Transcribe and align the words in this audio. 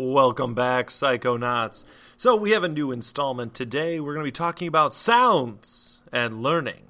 Welcome 0.00 0.54
back, 0.54 0.90
Psychonauts. 0.90 1.84
So, 2.16 2.36
we 2.36 2.52
have 2.52 2.62
a 2.62 2.68
new 2.68 2.92
installment 2.92 3.52
today. 3.52 3.98
We're 3.98 4.14
going 4.14 4.24
to 4.24 4.28
be 4.28 4.30
talking 4.30 4.68
about 4.68 4.94
sounds 4.94 6.00
and 6.12 6.40
learning. 6.40 6.84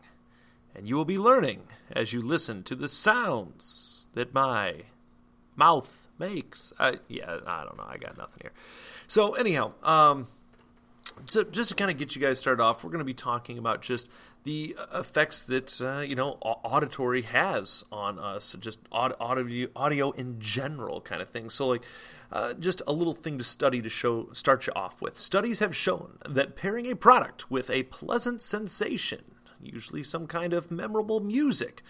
And 0.74 0.86
you 0.86 0.94
will 0.94 1.06
be 1.06 1.16
learning 1.16 1.62
as 1.90 2.12
you 2.12 2.20
listen 2.20 2.62
to 2.64 2.74
the 2.74 2.86
sounds 2.86 4.08
that 4.12 4.34
my 4.34 4.82
mouth 5.56 6.06
makes. 6.18 6.74
I, 6.78 6.98
yeah, 7.08 7.38
I 7.46 7.64
don't 7.64 7.78
know. 7.78 7.86
I 7.88 7.96
got 7.96 8.18
nothing 8.18 8.40
here. 8.42 8.52
So, 9.06 9.32
anyhow, 9.32 9.72
um, 9.82 10.26
so 11.24 11.44
just 11.44 11.70
to 11.70 11.74
kind 11.74 11.90
of 11.90 11.96
get 11.96 12.14
you 12.14 12.20
guys 12.20 12.38
started 12.38 12.62
off, 12.62 12.84
we're 12.84 12.90
going 12.90 12.98
to 12.98 13.06
be 13.06 13.14
talking 13.14 13.56
about 13.56 13.80
just 13.80 14.06
the 14.48 14.74
effects 14.94 15.42
that 15.42 15.78
uh, 15.82 16.00
you 16.00 16.14
know 16.14 16.38
auditory 16.40 17.20
has 17.20 17.84
on 17.92 18.18
us, 18.18 18.56
just 18.58 18.78
audio, 18.90 19.68
audio 19.76 20.10
in 20.12 20.40
general, 20.40 21.02
kind 21.02 21.20
of 21.20 21.28
thing. 21.28 21.50
So, 21.50 21.68
like, 21.68 21.84
uh, 22.32 22.54
just 22.54 22.80
a 22.86 22.92
little 22.94 23.12
thing 23.12 23.36
to 23.36 23.44
study 23.44 23.82
to 23.82 23.90
show 23.90 24.30
start 24.32 24.66
you 24.66 24.72
off 24.74 25.02
with. 25.02 25.18
Studies 25.18 25.58
have 25.58 25.76
shown 25.76 26.16
that 26.26 26.56
pairing 26.56 26.90
a 26.90 26.96
product 26.96 27.50
with 27.50 27.68
a 27.68 27.82
pleasant 27.82 28.40
sensation, 28.40 29.20
usually 29.60 30.02
some 30.02 30.26
kind 30.26 30.54
of 30.54 30.70
memorable 30.70 31.20
music, 31.20 31.82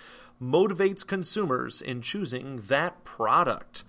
motivates 0.43 1.07
consumers 1.07 1.81
in 1.81 2.03
choosing 2.03 2.63
that 2.67 3.05
product. 3.05 3.85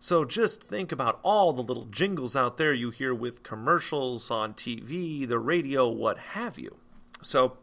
So 0.00 0.24
just 0.24 0.64
think 0.64 0.90
about 0.90 1.20
all 1.22 1.52
the 1.52 1.62
little 1.62 1.84
jingles 1.84 2.34
out 2.34 2.56
there 2.56 2.74
you 2.74 2.90
hear 2.90 3.14
with 3.14 3.44
commercials 3.44 4.32
on 4.32 4.54
TV, 4.54 5.28
the 5.28 5.38
radio, 5.38 5.88
what 5.88 6.18
have 6.18 6.58
you. 6.58 6.78
So, 7.22 7.58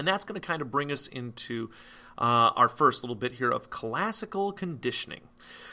and 0.00 0.08
that's 0.08 0.24
going 0.24 0.40
to 0.40 0.46
kind 0.46 0.62
of 0.62 0.70
bring 0.70 0.90
us 0.90 1.06
into 1.06 1.68
uh, 2.16 2.50
our 2.56 2.70
first 2.70 3.02
little 3.04 3.14
bit 3.14 3.32
here 3.32 3.50
of 3.50 3.68
classical 3.68 4.50
conditioning. 4.50 5.20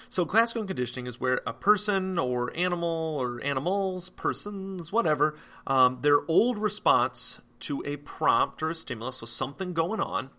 So, 0.10 0.26
classical 0.26 0.66
conditioning 0.66 1.08
is 1.08 1.18
where 1.18 1.40
a 1.48 1.54
person 1.54 2.20
or 2.20 2.54
animal 2.54 3.18
or 3.20 3.42
animals, 3.42 4.10
persons, 4.10 4.92
whatever, 4.92 5.38
um, 5.66 6.00
their 6.02 6.20
old 6.28 6.58
response 6.58 7.40
to 7.62 7.82
a 7.86 7.96
prompt 7.96 8.62
or 8.62 8.70
a 8.70 8.76
stimulus, 8.76 9.18
so 9.18 9.26
something 9.26 9.72
going 9.74 10.02
on, 10.02 10.30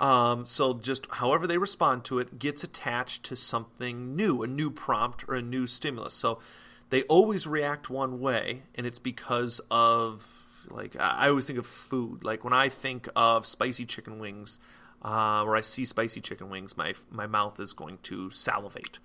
um, 0.00 0.46
so 0.46 0.72
just 0.72 1.06
however 1.10 1.46
they 1.46 1.58
respond 1.58 2.04
to 2.06 2.18
it 2.18 2.38
gets 2.38 2.64
attached 2.64 3.24
to 3.24 3.36
something 3.36 4.16
new, 4.16 4.42
a 4.42 4.46
new 4.46 4.70
prompt 4.70 5.24
or 5.28 5.34
a 5.34 5.42
new 5.42 5.66
stimulus. 5.66 6.14
So 6.14 6.40
they 6.88 7.02
always 7.02 7.46
react 7.46 7.90
one 7.90 8.18
way, 8.18 8.62
and 8.74 8.86
it's 8.86 8.98
because 8.98 9.60
of 9.70 10.22
like 10.70 10.96
I 10.98 11.28
always 11.28 11.46
think 11.46 11.58
of 11.58 11.66
food. 11.66 12.24
Like 12.24 12.44
when 12.44 12.52
I 12.52 12.68
think 12.68 13.08
of 13.16 13.46
spicy 13.46 13.86
chicken 13.86 14.18
wings, 14.18 14.58
uh, 15.02 15.42
or 15.44 15.56
I 15.56 15.60
see 15.60 15.84
spicy 15.84 16.20
chicken 16.20 16.50
wings, 16.50 16.76
my 16.76 16.94
my 17.10 17.26
mouth 17.26 17.60
is 17.60 17.72
going 17.72 17.98
to 18.04 18.30
salivate. 18.30 18.98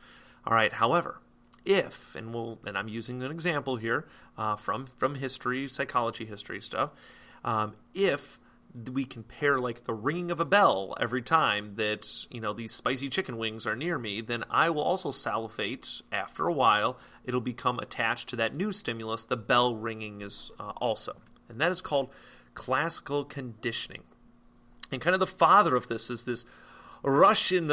All 0.46 0.54
right. 0.54 0.74
However, 0.74 1.22
if 1.66 2.16
and 2.16 2.34
we'll 2.34 2.60
and 2.66 2.78
I'm 2.78 2.88
using 2.88 3.22
an 3.24 3.32
example 3.32 3.76
here 3.78 4.08
uh, 4.38 4.56
from 4.56 4.88
from 4.98 5.16
history, 5.16 5.68
psychology, 5.68 6.26
history 6.26 6.62
stuff. 6.62 6.92
Um, 7.44 7.74
if 7.94 8.40
we 8.92 9.06
compare 9.06 9.60
like 9.60 9.84
the 9.84 9.94
ringing 9.94 10.32
of 10.32 10.40
a 10.40 10.46
bell 10.46 10.96
every 11.00 11.22
time 11.22 11.72
that 11.76 12.08
you 12.30 12.40
know 12.40 12.54
these 12.54 12.72
spicy 12.72 13.10
chicken 13.10 13.38
wings 13.38 13.68
are 13.68 13.76
near 13.76 13.98
me 14.00 14.22
then 14.22 14.44
i 14.50 14.70
will 14.70 14.82
also 14.82 15.12
salivate 15.12 16.02
after 16.12 16.48
a 16.48 16.54
while 16.54 16.98
it'll 17.26 17.42
become 17.42 17.80
attached 17.80 18.30
to 18.30 18.36
that 18.36 18.56
new 18.56 18.72
stimulus 18.72 19.26
the 19.26 19.36
bell 19.36 19.76
ringing 19.76 20.22
is 20.22 20.52
uh, 20.60 20.72
also 20.78 21.18
and 21.52 21.62
that 21.62 21.72
is 21.72 21.82
called 21.82 22.10
classical 22.54 23.24
conditioning 23.24 24.04
and 24.92 25.02
kind 25.02 25.14
of 25.14 25.20
the 25.20 25.28
father 25.28 25.76
of 25.76 25.88
this 25.88 26.10
is 26.10 26.26
this 26.26 26.46
russian 27.04 27.70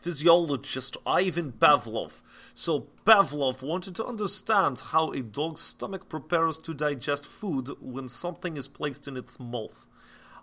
physiologist 0.00 0.96
ivan 1.06 1.52
pavlov 1.52 2.20
so 2.58 2.86
Pavlov 3.04 3.60
wanted 3.60 3.94
to 3.96 4.04
understand 4.06 4.80
how 4.80 5.10
a 5.10 5.20
dog's 5.20 5.60
stomach 5.60 6.08
prepares 6.08 6.58
to 6.60 6.72
digest 6.72 7.26
food 7.26 7.68
when 7.82 8.08
something 8.08 8.56
is 8.56 8.66
placed 8.66 9.06
in 9.06 9.18
its 9.18 9.38
mouth. 9.38 9.86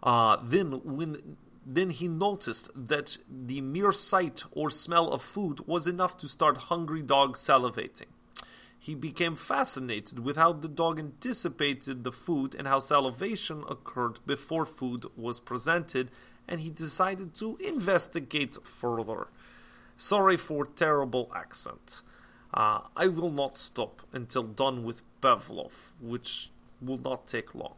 Uh, 0.04 0.38
then, 0.44 0.80
when 0.84 1.38
then 1.66 1.90
he 1.90 2.08
noticed 2.08 2.69
that 2.75 3.18
the 3.28 3.62
mere 3.62 3.92
sight 3.92 4.44
or 4.52 4.69
smell 4.69 5.09
of 5.09 5.24
food 5.24 5.66
was 5.66 5.88
enough 5.88 6.16
to 6.18 6.28
start 6.28 6.69
hungry 6.69 7.02
dogs 7.02 7.40
salivating. 7.40 8.12
He 8.83 8.95
became 8.95 9.38
fascinated 9.38 10.19
with 10.19 10.35
how 10.35 10.51
the 10.51 10.67
dog 10.67 10.99
anticipated 10.99 12.03
the 12.03 12.11
food 12.11 12.53
and 12.53 12.67
how 12.67 12.79
salivation 12.79 13.63
occurred 13.69 14.19
before 14.25 14.66
food 14.66 15.05
was 15.16 15.39
presented, 15.39 16.11
and 16.49 16.59
he 16.59 16.69
decided 16.69 17.33
to 17.35 17.55
investigate 17.66 18.57
further. 18.66 19.27
Sorry 19.95 20.35
for 20.35 20.66
terrible 20.66 21.31
accent. 21.33 22.01
Uh, 22.53 22.81
I 22.97 23.07
will 23.07 23.31
not 23.31 23.57
stop 23.57 24.01
until 24.11 24.44
done 24.44 24.83
with 24.83 25.01
Pavlov, 25.21 25.94
which 26.01 26.50
will 26.81 26.97
not 26.97 27.25
take 27.25 27.55
long. 27.55 27.75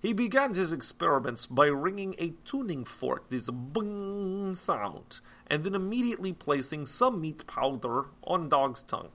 He 0.00 0.12
began 0.12 0.54
his 0.54 0.72
experiments 0.72 1.46
by 1.46 1.66
ringing 1.66 2.14
a 2.20 2.34
tuning 2.44 2.84
fork, 2.84 3.28
this 3.28 3.50
bing 3.50 4.54
sound, 4.54 5.18
and 5.48 5.64
then 5.64 5.74
immediately 5.74 6.32
placing 6.32 6.86
some 6.86 7.20
meat 7.20 7.44
powder 7.48 8.04
on 8.22 8.48
dog's 8.48 8.84
tongue. 8.84 9.10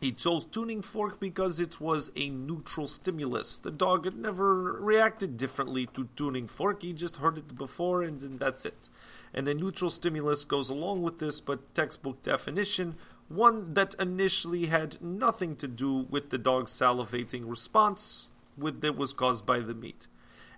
He 0.00 0.12
chose 0.12 0.44
tuning 0.44 0.82
fork 0.82 1.18
because 1.18 1.58
it 1.58 1.80
was 1.80 2.12
a 2.14 2.30
neutral 2.30 2.86
stimulus. 2.86 3.58
The 3.58 3.72
dog 3.72 4.04
had 4.04 4.16
never 4.16 4.74
reacted 4.74 5.36
differently 5.36 5.86
to 5.94 6.08
tuning 6.14 6.46
fork. 6.46 6.82
He 6.82 6.92
just 6.92 7.16
heard 7.16 7.36
it 7.36 7.58
before 7.58 8.02
and 8.04 8.38
that's 8.38 8.64
it. 8.64 8.90
And 9.34 9.48
a 9.48 9.54
neutral 9.54 9.90
stimulus 9.90 10.44
goes 10.44 10.70
along 10.70 11.02
with 11.02 11.18
this, 11.18 11.40
but 11.40 11.74
textbook 11.74 12.22
definition, 12.22 12.94
one 13.28 13.74
that 13.74 13.94
initially 13.98 14.66
had 14.66 15.02
nothing 15.02 15.56
to 15.56 15.66
do 15.66 16.06
with 16.08 16.30
the 16.30 16.38
dog's 16.38 16.70
salivating 16.70 17.50
response 17.50 18.28
with, 18.56 18.80
that 18.82 18.96
was 18.96 19.12
caused 19.12 19.44
by 19.44 19.58
the 19.58 19.74
meat. 19.74 20.06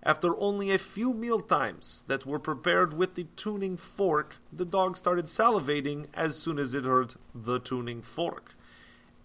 After 0.02 0.38
only 0.38 0.70
a 0.70 0.78
few 0.78 1.14
meal 1.14 1.40
times 1.40 2.04
that 2.08 2.26
were 2.26 2.38
prepared 2.38 2.92
with 2.92 3.14
the 3.14 3.24
tuning 3.36 3.78
fork, 3.78 4.36
the 4.52 4.66
dog 4.66 4.98
started 4.98 5.26
salivating 5.26 6.06
as 6.12 6.38
soon 6.38 6.58
as 6.58 6.74
it 6.74 6.84
heard 6.84 7.14
the 7.34 7.58
tuning 7.58 8.02
fork 8.02 8.54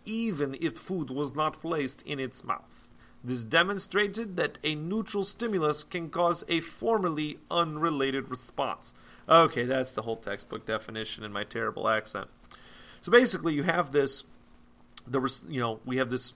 even 0.06 0.56
if 0.62 0.74
food 0.74 1.10
was 1.10 1.36
not 1.36 1.62
placed 1.62 2.02
in 2.04 2.20
its 2.20 2.44
mouth. 2.44 2.88
This 3.24 3.44
demonstrated 3.44 4.38
that 4.38 4.60
a 4.64 4.76
neutral 4.76 5.24
stimulus 5.24 5.84
can 5.84 6.10
cause 6.10 6.44
a 6.48 6.60
formerly 6.60 7.40
unrelated 7.50 8.30
response. 8.30 8.94
Okay, 9.28 9.66
that's 9.66 9.92
the 9.92 10.04
whole 10.04 10.18
textbook 10.18 10.66
definition 10.66 11.24
in 11.24 11.34
my 11.34 11.44
terrible 11.44 11.88
accent. 11.88 12.28
So 13.02 13.12
basically, 13.12 13.56
you 13.56 13.64
have 13.64 13.92
this, 13.92 14.24
the 15.08 15.22
you 15.48 15.60
know, 15.60 15.80
we 15.86 15.98
have 15.98 16.12
this 16.12 16.34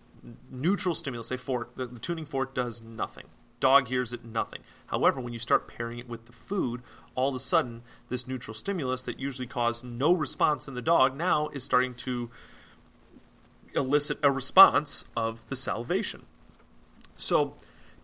neutral 0.51 0.95
stimulus, 0.95 1.29
a 1.31 1.37
fork. 1.37 1.75
The, 1.75 1.85
the 1.85 1.99
tuning 1.99 2.25
fork 2.25 2.55
does 2.55 2.81
nothing. 2.81 3.25
Dog 3.59 3.89
hears 3.89 4.13
it, 4.13 4.23
nothing. 4.25 4.61
However, 4.87 5.19
when 5.19 5.33
you 5.33 5.39
start 5.39 5.67
pairing 5.67 5.99
it 5.99 6.07
with 6.07 6.25
the 6.25 6.31
food, 6.31 6.81
all 7.13 7.29
of 7.29 7.35
a 7.35 7.39
sudden, 7.39 7.83
this 8.07 8.27
neutral 8.27 8.53
stimulus 8.53 9.01
that 9.03 9.19
usually 9.19 9.47
caused 9.47 9.83
no 9.83 10.13
response 10.13 10.67
in 10.67 10.73
the 10.75 10.81
dog 10.81 11.15
now 11.15 11.49
is 11.49 11.63
starting 11.63 11.93
to 11.95 12.31
elicit 13.75 14.19
a 14.23 14.31
response 14.31 15.05
of 15.15 15.47
the 15.49 15.55
salvation. 15.55 16.25
So, 17.17 17.55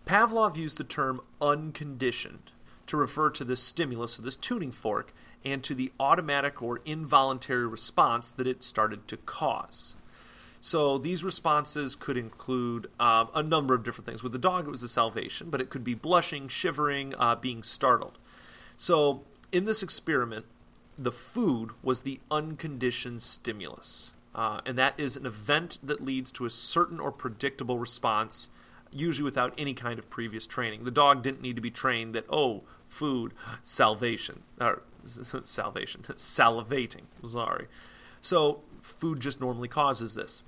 Pavlov 0.06 0.56
used 0.56 0.78
the 0.78 0.84
term 0.84 1.20
unconditioned 1.40 2.52
to 2.86 2.96
refer 2.96 3.30
to 3.30 3.44
this 3.44 3.60
stimulus, 3.60 4.18
or 4.18 4.22
this 4.22 4.36
tuning 4.36 4.70
fork, 4.70 5.12
and 5.44 5.62
to 5.64 5.74
the 5.74 5.92
automatic 5.98 6.62
or 6.62 6.80
involuntary 6.84 7.66
response 7.66 8.30
that 8.30 8.46
it 8.46 8.62
started 8.62 9.08
to 9.08 9.16
cause. 9.16 9.96
So 10.60 10.98
these 10.98 11.22
responses 11.22 11.94
could 11.94 12.16
include 12.16 12.88
uh, 12.98 13.26
a 13.34 13.42
number 13.42 13.74
of 13.74 13.84
different 13.84 14.06
things. 14.06 14.22
With 14.22 14.32
the 14.32 14.38
dog, 14.38 14.66
it 14.66 14.70
was 14.70 14.80
the 14.80 14.88
salvation, 14.88 15.50
but 15.50 15.60
it 15.60 15.70
could 15.70 15.84
be 15.84 15.94
blushing, 15.94 16.48
shivering, 16.48 17.14
uh, 17.16 17.36
being 17.36 17.62
startled. 17.62 18.18
So 18.76 19.22
in 19.52 19.64
this 19.64 19.82
experiment, 19.82 20.46
the 20.98 21.12
food 21.12 21.70
was 21.82 22.00
the 22.00 22.20
unconditioned 22.30 23.22
stimulus. 23.22 24.10
Uh, 24.36 24.60
and 24.66 24.76
that 24.76 25.00
is 25.00 25.16
an 25.16 25.24
event 25.24 25.78
that 25.82 26.04
leads 26.04 26.30
to 26.30 26.44
a 26.44 26.50
certain 26.50 27.00
or 27.00 27.10
predictable 27.10 27.78
response, 27.78 28.50
usually 28.92 29.24
without 29.24 29.54
any 29.56 29.72
kind 29.72 29.98
of 29.98 30.10
previous 30.10 30.46
training. 30.46 30.84
The 30.84 30.90
dog 30.90 31.22
didn't 31.22 31.40
need 31.40 31.56
to 31.56 31.62
be 31.62 31.70
trained 31.70 32.14
that, 32.14 32.26
oh, 32.28 32.62
food, 32.86 33.32
salvation, 33.62 34.42
or 34.60 34.82
salvation, 35.04 36.02
salivating, 36.16 37.04
sorry. 37.26 37.66
So, 38.20 38.60
food 38.82 39.20
just 39.20 39.40
normally 39.40 39.68
causes 39.68 40.14
this. 40.14 40.42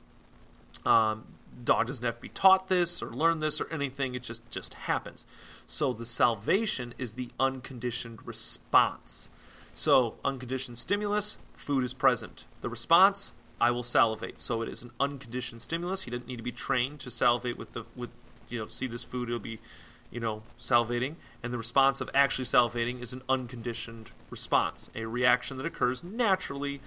Um, 0.84 1.24
dog 1.64 1.86
doesn't 1.86 2.04
have 2.04 2.16
to 2.16 2.20
be 2.20 2.28
taught 2.28 2.68
this 2.68 3.02
or 3.02 3.10
learn 3.10 3.40
this 3.40 3.58
or 3.58 3.72
anything, 3.72 4.14
it 4.14 4.22
just, 4.22 4.48
just 4.50 4.74
happens. 4.74 5.24
So, 5.66 5.94
the 5.94 6.04
salvation 6.04 6.92
is 6.98 7.14
the 7.14 7.30
unconditioned 7.40 8.26
response. 8.26 9.30
So, 9.72 10.18
unconditioned 10.26 10.76
stimulus, 10.76 11.38
food 11.56 11.84
is 11.84 11.94
present. 11.94 12.44
The 12.60 12.68
response, 12.68 13.32
I 13.60 13.70
will 13.70 13.82
salivate. 13.82 14.40
So 14.40 14.62
it 14.62 14.68
is 14.68 14.82
an 14.82 14.92
unconditioned 15.00 15.62
stimulus. 15.62 16.02
He 16.02 16.10
didn't 16.10 16.26
need 16.26 16.36
to 16.36 16.42
be 16.42 16.52
trained 16.52 17.00
to 17.00 17.10
salivate 17.10 17.58
with 17.58 17.72
the 17.72 17.84
with 17.96 18.10
you 18.48 18.58
know 18.58 18.66
see 18.66 18.86
this 18.86 19.04
food. 19.04 19.28
It'll 19.28 19.40
be 19.40 19.58
you 20.10 20.20
know 20.20 20.42
salivating, 20.58 21.14
and 21.42 21.52
the 21.52 21.58
response 21.58 22.00
of 22.00 22.10
actually 22.14 22.44
salivating 22.44 23.02
is 23.02 23.12
an 23.12 23.22
unconditioned 23.28 24.10
response, 24.30 24.90
a 24.94 25.06
reaction 25.06 25.56
that 25.56 25.66
occurs 25.66 26.04
naturally, 26.04 26.80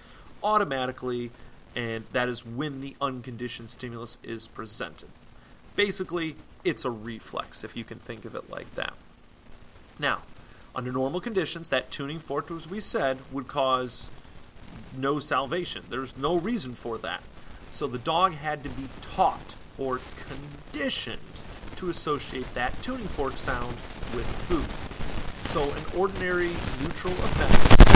automatically, 0.44 1.32
and 1.76 2.06
that 2.12 2.30
is 2.30 2.46
when 2.46 2.82
the 2.82 2.96
unconditioned 3.02 3.70
stimulus 3.70 4.18
is 4.24 4.48
presented. 4.48 5.10
Basically, 5.76 6.36
it's 6.64 6.86
a 6.86 6.92
reflex, 6.92 7.64
if 7.64 7.76
you 7.76 7.84
can 7.84 8.00
think 8.00 8.26
of 8.26 8.36
it 8.36 8.50
like 8.50 8.74
that. 8.76 8.94
Now, 9.98 10.20
under 10.76 10.92
normal 10.92 11.22
conditions, 11.22 11.70
that 11.70 11.92
tuning 11.92 12.20
fork, 12.20 12.52
as 12.52 12.70
we 12.70 12.80
said, 12.80 13.20
would 13.32 13.48
cause 13.48 14.10
no 14.98 15.20
salvation. 15.20 15.84
There's 15.90 16.18
no 16.18 16.38
reason 16.38 16.74
for 16.74 16.98
that. 17.00 17.24
So 17.72 17.88
the 17.88 17.98
dog 17.98 18.34
had 18.34 18.64
to 18.64 18.70
be 18.70 18.88
taught 19.02 19.56
or 19.78 20.00
conditioned 20.28 21.20
to 21.78 21.90
associate 21.90 22.54
that 22.54 22.82
tuning 22.82 23.08
fork 23.08 23.38
sound 23.38 23.76
with 24.14 24.26
food. 24.48 24.68
So 25.52 25.64
an 25.64 26.00
ordinary 26.00 26.52
neutral 26.82 27.14
event 27.14 27.91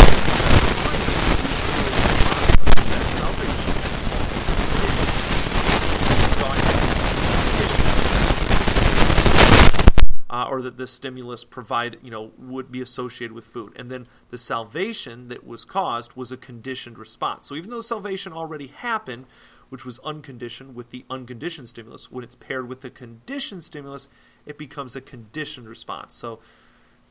uh, 10.45 10.50
or 10.50 10.62
that 10.62 10.77
this 10.77 10.92
stimulus 10.92 11.44
provide 11.44 11.97
you 12.03 12.12
know 12.12 12.31
would 12.38 12.71
be 12.71 12.81
associated 12.81 13.33
with 13.33 13.45
food. 13.45 13.74
And 13.75 13.89
then 13.89 14.07
the 14.30 14.38
salvation 14.38 15.27
that 15.30 15.45
was 15.45 15.65
caused 15.65 16.15
was 16.15 16.31
a 16.31 16.38
conditioned 16.38 16.97
response. 16.97 17.47
So 17.47 17.56
even 17.56 17.69
though 17.69 17.81
salvation 17.81 18.33
already 18.33 18.68
happened 18.68 19.25
which 19.69 19.83
was 19.83 20.00
unconditioned 20.00 20.75
with 20.75 20.92
the 20.92 21.03
unconditioned 21.09 21.68
stimulus 21.68 22.12
when 22.12 22.24
it's 22.24 22.36
paired 22.36 22.69
with 22.69 22.81
the 22.81 22.89
conditioned 22.89 23.63
stimulus 23.63 24.07
it 24.45 24.57
becomes 24.57 24.95
a 24.95 25.01
conditioned 25.01 25.68
response. 25.68 26.13
So 26.13 26.39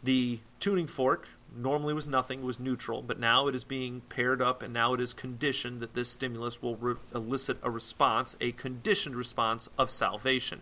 the 0.02 0.40
tuning 0.60 0.86
fork 0.86 1.28
normally 1.56 1.94
was 1.94 2.06
nothing 2.06 2.42
was 2.42 2.60
neutral 2.60 3.02
but 3.02 3.18
now 3.18 3.48
it 3.48 3.54
is 3.54 3.64
being 3.64 4.02
paired 4.08 4.42
up 4.42 4.62
and 4.62 4.72
now 4.72 4.92
it 4.94 5.00
is 5.00 5.12
conditioned 5.12 5.80
that 5.80 5.94
this 5.94 6.10
stimulus 6.10 6.60
will 6.60 6.76
re- 6.76 6.96
elicit 7.14 7.58
a 7.62 7.70
response 7.70 8.36
a 8.40 8.52
conditioned 8.52 9.14
response 9.14 9.68
of 9.78 9.90
salvation 9.90 10.60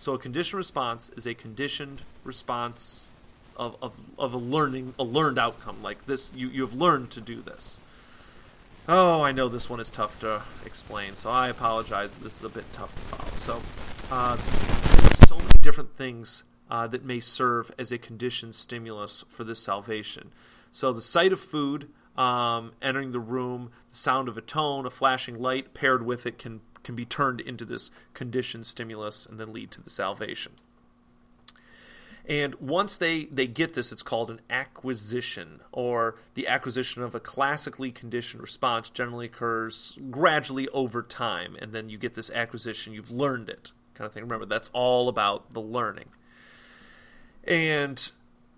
so 0.00 0.14
a 0.14 0.18
conditioned 0.18 0.56
response 0.56 1.10
is 1.14 1.26
a 1.26 1.34
conditioned 1.34 2.00
response 2.24 3.14
of, 3.54 3.76
of, 3.82 3.92
of 4.18 4.32
a 4.32 4.38
learning 4.38 4.94
a 4.98 5.04
learned 5.04 5.38
outcome. 5.38 5.82
Like 5.82 6.06
this, 6.06 6.30
you, 6.34 6.48
you 6.48 6.62
have 6.62 6.72
learned 6.72 7.10
to 7.10 7.20
do 7.20 7.42
this. 7.42 7.78
Oh, 8.88 9.20
I 9.20 9.32
know 9.32 9.46
this 9.48 9.68
one 9.68 9.78
is 9.78 9.90
tough 9.90 10.18
to 10.20 10.40
explain, 10.64 11.16
so 11.16 11.28
I 11.28 11.48
apologize. 11.48 12.14
This 12.14 12.38
is 12.38 12.44
a 12.44 12.48
bit 12.48 12.64
tough 12.72 12.94
to 12.94 13.00
follow. 13.02 13.36
So, 13.36 13.60
uh, 14.10 14.38
so 15.26 15.36
many 15.36 15.50
different 15.60 15.94
things 15.98 16.44
uh, 16.70 16.86
that 16.86 17.04
may 17.04 17.20
serve 17.20 17.70
as 17.78 17.92
a 17.92 17.98
conditioned 17.98 18.54
stimulus 18.54 19.26
for 19.28 19.44
this 19.44 19.60
salvation. 19.60 20.32
So, 20.72 20.94
the 20.94 21.02
sight 21.02 21.30
of 21.30 21.40
food 21.40 21.90
um, 22.16 22.72
entering 22.80 23.12
the 23.12 23.20
room, 23.20 23.70
the 23.90 23.98
sound 23.98 24.28
of 24.28 24.38
a 24.38 24.42
tone, 24.42 24.86
a 24.86 24.90
flashing 24.90 25.38
light 25.38 25.74
paired 25.74 26.06
with 26.06 26.24
it 26.24 26.38
can 26.38 26.62
can 26.82 26.94
be 26.94 27.04
turned 27.04 27.40
into 27.40 27.64
this 27.64 27.90
conditioned 28.14 28.66
stimulus 28.66 29.26
and 29.26 29.38
then 29.38 29.52
lead 29.52 29.70
to 29.72 29.82
the 29.82 29.90
salvation. 29.90 30.52
And 32.26 32.54
once 32.56 32.96
they, 32.96 33.24
they 33.24 33.46
get 33.46 33.74
this, 33.74 33.90
it's 33.90 34.02
called 34.02 34.30
an 34.30 34.40
acquisition, 34.48 35.62
or 35.72 36.16
the 36.34 36.46
acquisition 36.46 37.02
of 37.02 37.14
a 37.14 37.20
classically 37.20 37.90
conditioned 37.90 38.42
response 38.42 38.88
generally 38.90 39.26
occurs 39.26 39.98
gradually 40.10 40.68
over 40.68 41.02
time, 41.02 41.56
and 41.60 41.72
then 41.72 41.88
you 41.88 41.98
get 41.98 42.14
this 42.14 42.30
acquisition, 42.30 42.92
you've 42.92 43.10
learned 43.10 43.48
it, 43.48 43.72
kind 43.94 44.06
of 44.06 44.12
thing. 44.12 44.22
Remember, 44.22 44.46
that's 44.46 44.70
all 44.72 45.08
about 45.08 45.52
the 45.52 45.60
learning. 45.60 46.08
And 47.42 48.12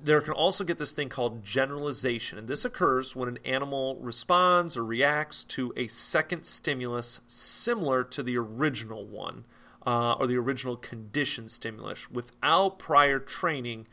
there 0.05 0.21
can 0.21 0.35
also 0.35 0.65
get 0.65 0.79
this 0.79 0.93
thing 0.93 1.09
called 1.09 1.45
generalization, 1.45 2.39
and 2.39 2.49
this 2.49 2.65
occurs 2.65 3.15
when 3.15 3.29
an 3.29 3.39
animal 3.45 3.97
responds 4.01 4.77
or 4.77 4.85
reacts 4.85 5.45
to 5.45 5.73
a 5.77 5.87
second 5.87 6.45
stimulus 6.45 7.21
similar 7.27 8.03
to 8.05 8.23
the 8.23 8.37
original 8.37 9.05
one 9.05 9.45
uh, 9.87 10.13
or 10.13 10.27
the 10.27 10.37
original 10.37 10.77
conditioned 10.77 11.51
stimulus 11.51 12.11
without 12.11 12.79
prior 12.79 13.19
training 13.19 13.87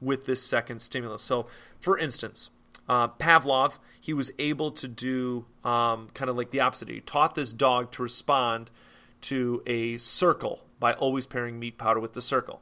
with 0.00 0.26
this 0.26 0.42
second 0.42 0.80
stimulus. 0.80 1.22
So, 1.22 1.46
for 1.80 1.96
instance, 1.96 2.50
uh, 2.88 3.08
Pavlov, 3.08 3.78
he 4.00 4.12
was 4.12 4.32
able 4.38 4.72
to 4.72 4.88
do 4.88 5.46
um, 5.64 6.08
kind 6.14 6.28
of 6.28 6.36
like 6.36 6.50
the 6.50 6.60
opposite. 6.60 6.88
He 6.88 7.00
taught 7.00 7.34
this 7.34 7.52
dog 7.52 7.92
to 7.92 8.02
respond 8.02 8.70
to 9.22 9.62
a 9.66 9.98
circle 9.98 10.60
by 10.80 10.92
always 10.94 11.26
pairing 11.26 11.60
meat 11.60 11.78
powder 11.78 12.00
with 12.00 12.14
the 12.14 12.22
circle 12.22 12.60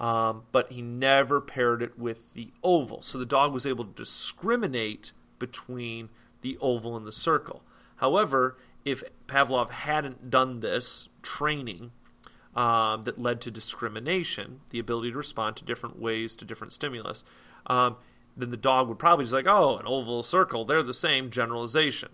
um, 0.00 0.44
but 0.50 0.72
he 0.72 0.80
never 0.80 1.40
paired 1.40 1.82
it 1.82 1.98
with 1.98 2.32
the 2.32 2.50
oval. 2.64 3.02
So 3.02 3.18
the 3.18 3.26
dog 3.26 3.52
was 3.52 3.66
able 3.66 3.84
to 3.84 3.92
discriminate 3.92 5.12
between 5.38 6.08
the 6.40 6.56
oval 6.60 6.96
and 6.96 7.06
the 7.06 7.12
circle. 7.12 7.62
However, 7.96 8.56
if 8.84 9.04
Pavlov 9.26 9.70
hadn't 9.70 10.30
done 10.30 10.60
this 10.60 11.10
training 11.22 11.92
um, 12.56 13.02
that 13.02 13.20
led 13.20 13.42
to 13.42 13.50
discrimination, 13.50 14.60
the 14.70 14.78
ability 14.78 15.10
to 15.10 15.18
respond 15.18 15.56
to 15.56 15.64
different 15.64 16.00
ways 16.00 16.34
to 16.36 16.46
different 16.46 16.72
stimulus, 16.72 17.22
um, 17.66 17.96
then 18.36 18.50
the 18.50 18.56
dog 18.56 18.88
would 18.88 18.98
probably 18.98 19.26
just 19.26 19.34
like, 19.34 19.46
oh, 19.46 19.76
an 19.76 19.86
oval, 19.86 20.22
circle, 20.22 20.64
they're 20.64 20.82
the 20.82 20.94
same 20.94 21.30
generalization. 21.30 22.08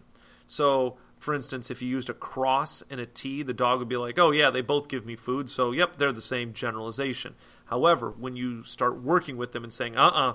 So, 0.48 0.96
for 1.26 1.34
instance, 1.34 1.73
if 1.73 1.82
you 1.82 1.88
used 1.88 2.08
a 2.08 2.14
cross 2.14 2.84
and 2.88 3.00
a 3.00 3.05
T, 3.05 3.43
the 3.43 3.52
dog 3.52 3.81
would 3.81 3.88
be 3.88 3.96
like, 3.96 4.17
oh, 4.17 4.31
yeah, 4.31 4.49
they 4.49 4.61
both 4.61 4.87
give 4.87 5.05
me 5.05 5.17
food, 5.17 5.50
so 5.50 5.73
yep, 5.73 5.96
they're 5.96 6.12
the 6.12 6.23
same 6.23 6.52
generalization. 6.52 7.34
However, 7.64 8.14
when 8.17 8.37
you 8.37 8.62
start 8.62 9.02
working 9.02 9.37
with 9.37 9.50
them 9.50 9.64
and 9.64 9.73
saying, 9.73 9.96
uh 9.96 10.02
uh-uh, 10.06 10.31
uh, 10.31 10.34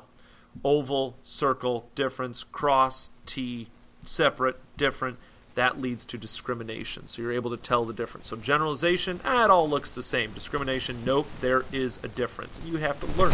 oval, 0.66 1.16
circle, 1.24 1.90
difference, 1.96 2.44
cross, 2.44 3.10
T, 3.26 3.70
separate, 4.04 4.60
different, 4.76 5.18
that 5.56 5.80
leads 5.80 6.04
to 6.04 6.18
discrimination. 6.18 7.08
So 7.08 7.22
you're 7.22 7.32
able 7.32 7.52
to 7.52 7.58
tell 7.58 7.86
the 7.86 7.94
difference. 7.94 8.28
So 8.28 8.36
generalization, 8.36 9.22
ah, 9.24 9.46
it 9.46 9.50
all 9.50 9.70
looks 9.70 9.96
the 9.96 10.04
same. 10.04 10.34
Discrimination, 10.34 11.06
nope, 11.06 11.28
there 11.40 11.64
is 11.72 12.02
a 12.04 12.10
difference. 12.10 12.60
You 12.66 12.80
have 12.80 13.00
to 13.00 13.06
learn. 13.18 13.32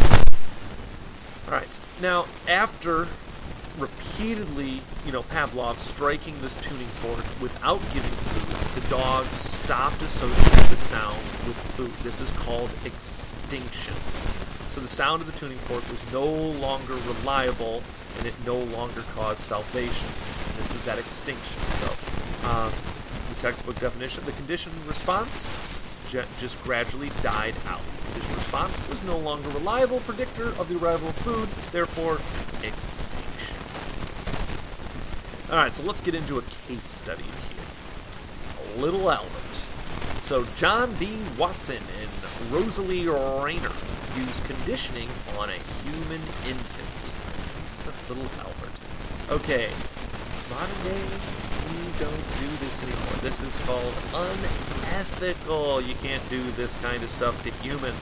All 1.48 1.54
right. 1.54 1.80
Now, 2.04 2.28
after 2.48 3.08
repeatedly, 3.78 4.82
you 5.06 5.12
know, 5.12 5.24
Pavlov 5.24 5.78
striking 5.78 6.40
this 6.42 6.60
tuning 6.62 6.88
fork 7.00 7.24
without 7.42 7.80
giving 7.94 8.12
food, 8.12 8.82
the 8.82 8.90
dog 8.90 9.26
stopped 9.26 10.02
associating 10.02 10.70
the 10.70 10.78
sound 10.78 11.18
with 11.46 11.58
food. 11.76 11.92
This 12.04 12.20
is 12.20 12.32
called 12.32 12.70
extinction. 12.86 13.94
So 14.72 14.82
the 14.82 14.88
sound 14.88 15.22
of 15.22 15.32
the 15.32 15.38
tuning 15.40 15.58
fork 15.60 15.88
was 15.90 16.02
no 16.12 16.26
longer 16.26 16.96
reliable 17.08 17.84
and 18.18 18.28
it 18.28 18.34
no 18.46 18.58
longer 18.58 19.02
caused 19.14 19.40
salvation. 19.40 20.08
This 20.58 20.74
is 20.74 20.86
that 20.86 20.98
extinction. 20.98 21.62
So, 21.82 21.90
um, 22.50 22.72
the 23.30 23.42
textbook 23.42 23.80
definition 23.80 24.26
the 24.26 24.32
conditioned 24.34 24.76
response 24.88 25.46
just 26.40 26.62
gradually 26.64 27.12
died 27.22 27.54
out. 27.68 27.82
This 28.14 28.30
response 28.32 28.72
was 28.88 29.04
no 29.04 29.18
longer 29.18 29.50
reliable 29.50 30.00
predictor 30.02 30.50
of 30.60 30.70
the 30.70 30.78
arrival 30.78 31.10
of 31.10 31.16
food, 31.18 31.50
therefore, 31.72 32.20
extinction. 35.48 35.58
Alright, 35.58 35.74
so 35.74 35.84
let's 35.84 36.02
get 36.02 36.16
into 36.16 36.38
a 36.38 36.42
case 36.68 36.84
study 36.84 37.24
here. 37.24 38.82
Little 38.82 39.10
Albert. 39.10 39.32
So, 40.24 40.46
John 40.58 40.94
B. 41.00 41.18
Watson 41.38 41.82
and 42.02 42.10
Rosalie 42.52 43.08
Rayner 43.08 43.72
use 44.18 44.40
conditioning 44.46 45.10
on 45.40 45.50
a 45.50 45.60
human 45.84 46.22
infant. 46.46 47.14
Case 47.64 47.88
of 47.88 48.10
Little 48.10 48.30
Albert. 48.44 48.76
Okay, 49.30 49.70
modern 50.50 50.84
day, 50.84 51.04
we 51.68 51.80
don't 52.00 52.28
do 52.40 52.48
this 52.60 52.84
anymore. 52.84 53.16
This 53.22 53.42
is 53.42 53.56
called 53.66 53.94
unethical. 54.14 55.82
You 55.82 55.96
can't 55.96 56.28
do 56.30 56.44
this 56.52 56.76
kind 56.82 57.02
of 57.04 57.10
stuff 57.10 57.42
to 57.44 57.52
humans. 57.64 58.00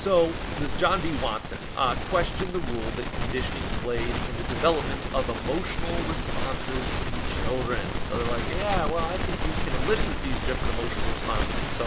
So, 0.00 0.32
this 0.60 0.72
John 0.80 0.98
B. 1.02 1.12
Watson 1.22 1.58
uh, 1.76 1.94
questioned 2.08 2.48
the 2.56 2.58
role 2.72 2.90
that 2.96 3.04
conditioning 3.20 3.62
played 3.84 4.00
in 4.00 4.34
the 4.40 4.48
development 4.48 5.00
of 5.12 5.28
emotional 5.28 5.96
responses 6.08 6.84
in 7.04 7.20
children. 7.44 7.80
So 8.08 8.16
they're 8.16 8.32
like, 8.32 8.48
yeah, 8.56 8.86
well, 8.86 9.04
I 9.04 9.16
think 9.20 9.36
we 9.44 9.52
can 9.60 9.84
elicit 9.84 10.22
these 10.24 10.40
different 10.48 10.72
emotional 10.80 11.04
responses. 11.12 11.64
So 11.76 11.84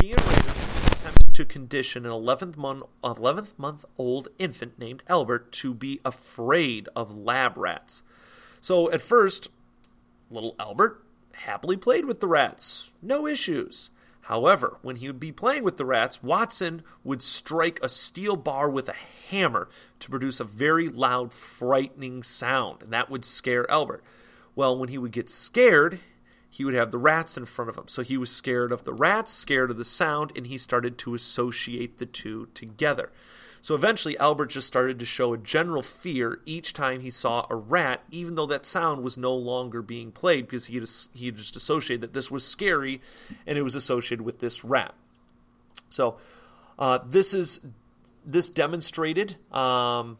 he 0.00 0.12
and 0.12 0.22
Rayner 0.22 0.54
attempted 0.92 1.34
to 1.34 1.44
condition 1.44 2.06
an 2.06 2.12
11th 2.12 2.56
month, 2.56 2.84
11th 3.02 3.58
month 3.58 3.84
old 3.98 4.28
infant 4.38 4.78
named 4.78 5.02
Albert 5.08 5.50
to 5.50 5.74
be 5.74 6.00
afraid 6.04 6.88
of 6.94 7.12
lab 7.12 7.56
rats. 7.56 8.04
So 8.60 8.88
at 8.92 9.02
first, 9.02 9.48
little 10.30 10.54
Albert 10.60 11.02
happily 11.34 11.76
played 11.76 12.04
with 12.04 12.20
the 12.20 12.28
rats, 12.28 12.92
no 13.02 13.26
issues. 13.26 13.90
However, 14.26 14.78
when 14.82 14.96
he 14.96 15.08
would 15.08 15.20
be 15.20 15.32
playing 15.32 15.64
with 15.64 15.78
the 15.78 15.84
rats, 15.84 16.22
Watson 16.22 16.82
would 17.02 17.22
strike 17.22 17.80
a 17.82 17.88
steel 17.88 18.36
bar 18.36 18.70
with 18.70 18.88
a 18.88 18.94
hammer 19.30 19.68
to 19.98 20.10
produce 20.10 20.38
a 20.38 20.44
very 20.44 20.88
loud, 20.88 21.32
frightening 21.32 22.22
sound, 22.22 22.82
and 22.82 22.92
that 22.92 23.10
would 23.10 23.24
scare 23.24 23.68
Albert. 23.70 24.02
Well, 24.54 24.78
when 24.78 24.90
he 24.90 24.98
would 24.98 25.12
get 25.12 25.28
scared, 25.28 25.98
he 26.48 26.64
would 26.64 26.74
have 26.74 26.92
the 26.92 26.98
rats 26.98 27.36
in 27.36 27.46
front 27.46 27.70
of 27.70 27.76
him. 27.76 27.88
So 27.88 28.02
he 28.02 28.16
was 28.16 28.30
scared 28.30 28.70
of 28.70 28.84
the 28.84 28.92
rats, 28.92 29.32
scared 29.32 29.70
of 29.70 29.76
the 29.78 29.84
sound, 29.84 30.32
and 30.36 30.46
he 30.46 30.58
started 30.58 30.98
to 30.98 31.14
associate 31.14 31.98
the 31.98 32.06
two 32.06 32.48
together. 32.54 33.10
So 33.62 33.76
eventually, 33.76 34.18
Albert 34.18 34.46
just 34.46 34.66
started 34.66 34.98
to 34.98 35.06
show 35.06 35.32
a 35.32 35.38
general 35.38 35.82
fear 35.82 36.40
each 36.44 36.72
time 36.72 37.00
he 37.00 37.10
saw 37.10 37.46
a 37.48 37.54
rat, 37.54 38.02
even 38.10 38.34
though 38.34 38.46
that 38.46 38.66
sound 38.66 39.04
was 39.04 39.16
no 39.16 39.34
longer 39.34 39.82
being 39.82 40.10
played 40.10 40.46
because 40.46 40.66
he 40.66 40.74
had, 40.74 40.88
he 41.14 41.26
had 41.26 41.36
just 41.36 41.54
associated 41.54 42.00
that 42.00 42.12
this 42.12 42.28
was 42.28 42.44
scary 42.44 43.00
and 43.46 43.56
it 43.56 43.62
was 43.62 43.76
associated 43.76 44.22
with 44.24 44.40
this 44.40 44.64
rat. 44.64 44.94
So 45.88 46.16
uh, 46.76 46.98
this 47.08 47.32
is 47.32 47.60
this 48.26 48.48
demonstrated 48.48 49.36
um, 49.52 50.18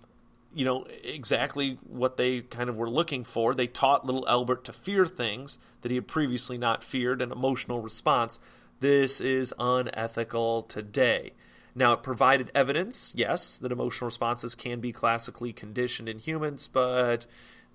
you 0.54 0.64
know 0.64 0.84
exactly 1.02 1.78
what 1.88 2.16
they 2.16 2.42
kind 2.42 2.70
of 2.70 2.76
were 2.76 2.90
looking 2.90 3.25
for. 3.25 3.54
They 3.54 3.66
taught 3.66 4.06
little 4.06 4.28
Albert 4.28 4.64
to 4.64 4.72
fear 4.72 5.04
things 5.04 5.58
that 5.80 5.90
he 5.90 5.96
had 5.96 6.06
previously 6.06 6.58
not 6.58 6.84
feared, 6.84 7.20
an 7.20 7.32
emotional 7.32 7.80
response. 7.80 8.38
This 8.78 9.20
is 9.20 9.52
unethical 9.58 10.62
today. 10.62 11.32
Now, 11.74 11.94
it 11.94 12.02
provided 12.02 12.50
evidence, 12.54 13.12
yes, 13.14 13.56
that 13.58 13.72
emotional 13.72 14.06
responses 14.06 14.54
can 14.54 14.80
be 14.80 14.92
classically 14.92 15.52
conditioned 15.52 16.08
in 16.08 16.18
humans, 16.18 16.68
but 16.68 17.26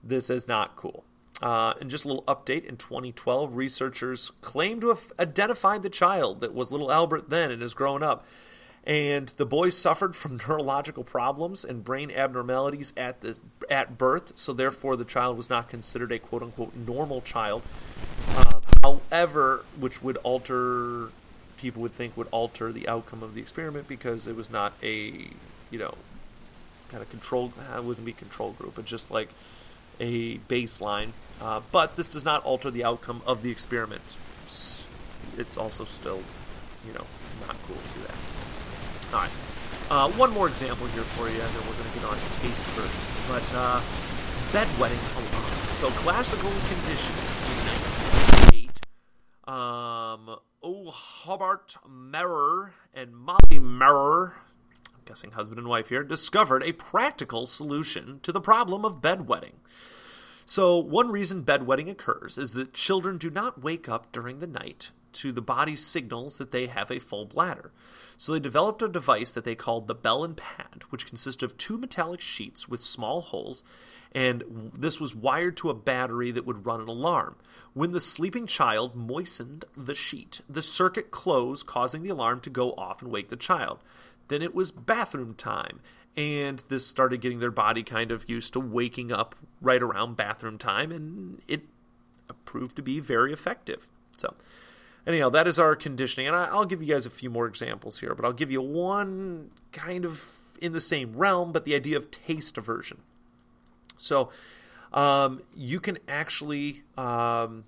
this 0.04 0.30
is 0.30 0.48
not 0.48 0.76
cool. 0.76 1.04
Uh, 1.42 1.74
and 1.80 1.90
just 1.90 2.06
a 2.06 2.08
little 2.08 2.24
update 2.24 2.66
in 2.66 2.78
2012, 2.78 3.56
researchers 3.56 4.32
claimed 4.42 4.82
to 4.82 4.90
have 4.90 5.12
identified 5.20 5.84
the 5.84 5.90
child 5.90 6.42
that 6.42 6.54
was 6.54 6.72
little 6.72 6.92
Albert 6.92 7.30
then 7.30 7.52
and 7.52 7.62
has 7.62 7.74
grown 7.74 8.02
up. 8.02 8.26
And 8.84 9.28
the 9.38 9.46
boy 9.46 9.70
suffered 9.70 10.16
from 10.16 10.40
neurological 10.48 11.04
problems 11.04 11.66
and 11.66 11.84
brain 11.84 12.10
abnormalities 12.10 12.94
at 12.96 13.22
the 13.22 13.38
at 13.70 13.98
birth, 13.98 14.32
so 14.36 14.54
therefore 14.54 14.96
the 14.96 15.06
child 15.06 15.36
was 15.38 15.50
not 15.50 15.70
considered 15.70 16.12
a 16.12 16.20
quote 16.20 16.42
unquote 16.42 16.74
normal 16.76 17.22
child. 17.22 17.64
Uh, 18.30 18.62
however, 18.82 19.66
which 19.78 20.02
would 20.02 20.18
alter 20.18 21.10
people 21.58 21.82
would 21.82 21.92
think 21.92 22.16
would 22.16 22.28
alter 22.32 22.72
the 22.72 22.88
outcome 22.88 23.24
of 23.24 23.34
the 23.36 23.42
experiment 23.42 23.88
because 23.88 24.28
it 24.28 24.36
was 24.36 24.50
not 24.50 24.74
a 24.82 25.30
you 25.70 25.80
know 25.80 25.94
kind 26.90 27.04
of 27.04 27.10
control 27.10 27.52
it 27.76 27.84
wasn't 27.84 28.06
be 28.06 28.14
control 28.14 28.52
group 28.54 28.76
but 28.76 28.86
just 28.86 29.12
like 29.12 29.30
a 30.00 30.38
baseline. 30.40 31.10
Uh, 31.42 31.62
but 31.72 31.96
this 31.96 32.10
does 32.10 32.26
not 32.26 32.44
alter 32.44 32.72
the 32.72 32.84
outcome 32.84 33.22
of 33.26 33.44
the 33.44 33.52
experiment. 33.52 34.02
It's, 34.46 34.86
it's, 35.38 35.58
also 35.58 35.86
still 35.86 36.22
you 36.86 36.94
know 36.94 37.06
not 37.46 37.56
cool 37.68 37.76
to 37.76 38.00
do 38.00 38.06
that. 38.08 39.14
All 39.14 39.22
right. 39.22 39.32
Uh, 39.90 40.12
one 40.18 40.32
more 40.34 40.48
example 40.48 40.86
here 40.88 41.04
for 41.04 41.30
you 41.30 41.40
and 41.40 41.52
then 41.56 41.64
we're 41.68 41.78
going 41.80 41.90
to 41.90 42.00
get 42.00 42.06
on 42.06 42.18
to 42.18 42.40
taste 42.42 42.60
aversions. 42.76 43.18
But 43.30 43.46
uh, 43.56 43.80
bedwetting 44.52 45.00
so 45.78 45.90
classical 46.02 46.50
conditions 46.50 47.24
in 47.46 48.68
1988 48.68 49.87
Hobart 50.92 51.78
Mowrer 51.88 52.74
and 52.94 53.16
Molly 53.16 53.60
Mowrer, 53.60 54.36
I'm 54.94 55.02
guessing 55.06 55.32
husband 55.32 55.60
and 55.60 55.68
wife 55.68 55.90
here, 55.90 56.04
discovered 56.04 56.64
a 56.64 56.72
practical 56.72 57.46
solution 57.46 58.20
to 58.24 58.32
the 58.32 58.42
problem 58.42 58.86
of 58.86 59.02
bedwetting. 59.02 59.56
So, 60.46 60.78
one 60.78 61.12
reason 61.12 61.44
bedwetting 61.44 61.90
occurs 61.90 62.38
is 62.38 62.54
that 62.54 62.74
children 62.74 63.18
do 63.18 63.30
not 63.30 63.62
wake 63.62 63.90
up 63.90 64.12
during 64.12 64.40
the 64.40 64.48
night 64.48 64.92
to 65.18 65.32
the 65.32 65.42
body's 65.42 65.86
signals 65.86 66.38
that 66.38 66.52
they 66.52 66.68
have 66.68 66.92
a 66.92 67.00
full 67.00 67.26
bladder. 67.26 67.72
So 68.18 68.32
they 68.32 68.40
developed 68.40 68.82
a 68.82 68.88
device 68.88 69.34
that 69.34 69.44
they 69.44 69.56
called 69.56 69.88
the 69.88 69.96
bell 69.96 70.24
and 70.24 70.36
Pad, 70.36 70.84
which 70.90 71.06
consisted 71.06 71.46
of 71.46 71.58
two 71.58 71.78
metallic 71.78 72.22
sheets 72.22 72.68
with 72.68 72.82
small 72.82 73.22
holes, 73.22 73.64
and 74.12 74.72
this 74.78 75.00
was 75.00 75.16
wired 75.16 75.58
to 75.58 75.70
a 75.70 75.76
battery 75.76 76.32
that 76.32 76.46
would 76.46 76.66
run 76.66 76.82
an 76.82 76.88
alarm. 76.88 77.36
When 77.74 77.92
the 77.92 78.02
sleeping 78.02 78.48
child 78.48 78.96
moistened 78.96 79.66
the 79.76 79.96
sheet, 79.96 80.42
the 80.50 80.64
circuit 80.64 81.12
closed, 81.12 81.68
causing 81.68 82.02
the 82.02 82.10
alarm 82.10 82.40
to 82.42 82.50
go 82.50 82.72
off 82.74 83.02
and 83.02 83.12
wake 83.12 83.30
the 83.30 83.36
child. 83.36 83.80
Then 84.30 84.42
it 84.42 84.56
was 84.56 84.72
bathroom 84.72 85.36
time, 85.36 85.80
and 86.16 86.64
this 86.70 86.88
started 86.88 87.22
getting 87.22 87.40
their 87.40 87.52
body 87.52 87.84
kind 87.84 88.12
of 88.12 88.30
used 88.30 88.54
to 88.54 88.60
waking 88.60 89.12
up 89.12 89.36
right 89.62 89.82
around 89.82 90.18
bathroom 90.18 90.58
time, 90.58 90.92
and 90.92 91.42
it 91.48 91.64
proved 92.46 92.76
to 92.78 92.82
be 92.82 93.00
very 93.00 93.32
effective. 93.32 93.88
So, 94.18 94.34
anyhow, 95.08 95.30
that 95.30 95.48
is 95.48 95.58
our 95.58 95.76
conditioning, 95.76 96.28
and 96.28 96.36
I'll 96.36 96.66
give 96.66 96.84
you 96.84 96.94
guys 96.94 97.06
a 97.06 97.10
few 97.10 97.30
more 97.30 97.48
examples 97.48 98.00
here, 98.00 98.14
but 98.14 98.26
I'll 98.26 98.34
give 98.34 98.52
you 98.52 98.62
one 98.62 99.50
kind 99.72 100.06
of 100.06 100.40
in 100.62 100.74
the 100.74 100.82
same 100.82 101.16
realm, 101.16 101.52
but 101.52 101.66
the 101.66 101.74
idea 101.74 101.98
of 101.98 102.12
taste 102.12 102.58
aversion. 102.58 103.00
So 103.98 104.30
um, 104.94 105.42
you 105.56 105.80
can 105.80 105.98
actually 106.08 106.84
um, 106.98 107.64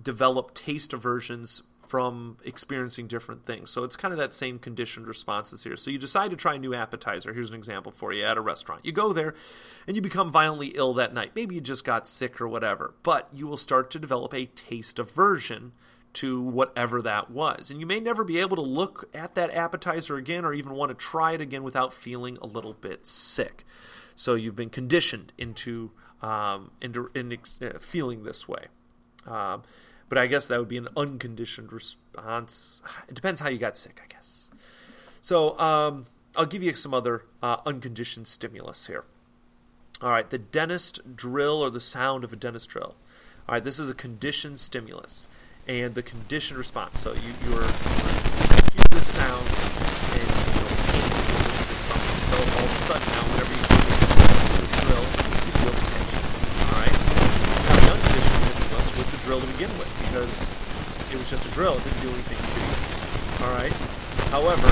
develop 0.00 0.54
taste 0.54 0.92
aversions 0.92 1.62
from 1.86 2.38
experiencing 2.44 3.06
different 3.06 3.46
things. 3.46 3.70
So 3.70 3.84
it's 3.84 3.94
kind 3.94 4.12
of 4.12 4.18
that 4.18 4.32
same 4.34 4.58
conditioned 4.58 5.06
responses 5.06 5.62
here. 5.62 5.76
So 5.76 5.90
you 5.90 5.98
decide 5.98 6.30
to 6.30 6.36
try 6.36 6.54
a 6.54 6.58
new 6.58 6.74
appetizer. 6.74 7.32
Here's 7.32 7.50
an 7.50 7.56
example 7.56 7.92
for 7.92 8.12
you 8.12 8.24
at 8.24 8.36
a 8.36 8.40
restaurant. 8.40 8.84
You 8.84 8.92
go 8.92 9.12
there 9.12 9.34
and 9.86 9.94
you 9.94 10.02
become 10.02 10.32
violently 10.32 10.68
ill 10.68 10.94
that 10.94 11.14
night. 11.14 11.32
Maybe 11.34 11.54
you 11.54 11.60
just 11.60 11.84
got 11.84 12.08
sick 12.08 12.40
or 12.40 12.48
whatever, 12.48 12.94
but 13.02 13.28
you 13.32 13.46
will 13.46 13.56
start 13.56 13.90
to 13.92 13.98
develop 13.98 14.34
a 14.34 14.46
taste 14.46 14.98
aversion 14.98 15.72
to 16.14 16.40
whatever 16.40 17.02
that 17.02 17.30
was. 17.30 17.70
And 17.70 17.80
you 17.80 17.86
may 17.86 18.00
never 18.00 18.24
be 18.24 18.38
able 18.38 18.56
to 18.56 18.62
look 18.62 19.10
at 19.14 19.34
that 19.34 19.52
appetizer 19.52 20.16
again 20.16 20.44
or 20.44 20.54
even 20.54 20.72
want 20.72 20.90
to 20.90 20.94
try 20.94 21.32
it 21.32 21.40
again 21.40 21.62
without 21.62 21.92
feeling 21.92 22.38
a 22.40 22.46
little 22.46 22.72
bit 22.72 23.06
sick. 23.06 23.64
So 24.16 24.34
you've 24.34 24.56
been 24.56 24.70
conditioned 24.70 25.32
into 25.36 25.90
um, 26.22 26.70
into, 26.80 27.10
in, 27.14 27.36
uh, 27.60 27.78
feeling 27.80 28.24
this 28.24 28.48
way. 28.48 28.66
Um, 29.26 29.62
but 30.08 30.16
I 30.16 30.26
guess 30.26 30.48
that 30.48 30.58
would 30.58 30.68
be 30.68 30.78
an 30.78 30.88
unconditioned 30.96 31.72
response. 31.72 32.82
It 33.08 33.14
depends 33.14 33.40
how 33.40 33.50
you 33.50 33.58
got 33.58 33.76
sick, 33.76 34.00
I 34.02 34.06
guess. 34.10 34.48
So 35.20 35.58
um, 35.58 36.06
I'll 36.36 36.46
give 36.46 36.62
you 36.62 36.74
some 36.74 36.94
other 36.94 37.24
uh, 37.42 37.56
unconditioned 37.66 38.26
stimulus 38.26 38.86
here. 38.86 39.04
All 40.00 40.10
right, 40.10 40.28
the 40.28 40.38
dentist 40.38 41.16
drill 41.16 41.62
or 41.62 41.70
the 41.70 41.80
sound 41.80 42.24
of 42.24 42.32
a 42.32 42.36
dentist 42.36 42.70
drill. 42.70 42.96
All 43.48 43.54
right, 43.54 43.64
this 43.64 43.78
is 43.78 43.90
a 43.90 43.94
conditioned 43.94 44.60
stimulus 44.60 45.28
and 45.66 45.94
the 45.94 46.02
conditioned 46.02 46.58
response. 46.58 47.00
So 47.00 47.12
you, 47.14 47.32
you're, 47.48 47.64
you 47.64 48.76
hear 48.76 48.90
the 48.90 49.00
sound 49.00 49.44
and 50.12 50.28
you 50.28 50.60
know, 50.60 50.68
pain 50.92 51.08
is 51.08 51.56
So 52.28 52.36
all 52.36 52.68
of 52.68 52.74
a 52.74 52.82
sudden 52.84 53.08
now, 53.08 53.24
whenever 53.32 53.54
you 53.54 53.64
do 53.64 53.78
this, 53.80 54.00
this 54.60 54.72
drill 54.84 55.06
you 55.08 55.52
feel 55.64 55.76
tension. 55.88 56.22
Alright? 56.68 56.96
Now 57.64 57.76
the 57.80 57.90
unconditioned 57.96 58.40
stimulus 58.44 58.88
was 58.92 59.08
the 59.08 59.20
drill 59.24 59.40
to 59.40 59.48
begin 59.56 59.72
with 59.80 59.88
because 60.04 60.32
it 61.08 61.16
was 61.16 61.28
just 61.32 61.48
a 61.48 61.52
drill. 61.56 61.80
It 61.80 61.84
didn't 61.84 62.02
do 62.04 62.12
anything 62.12 62.40
to 62.44 62.60
you. 62.60 62.74
All 63.48 63.52
right. 63.56 63.72
However, 64.28 64.68